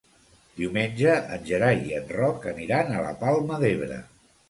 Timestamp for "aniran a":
2.55-3.07